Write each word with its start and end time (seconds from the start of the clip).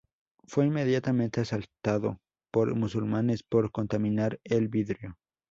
Fue 0.47 0.65
inmediatamente 0.65 1.41
asaltado 1.41 2.17
por 2.51 2.73
musulmanes 2.73 3.43
por 3.43 3.71
"contaminar 3.71 4.39
el 4.45 4.67
vidrio". 4.67 5.15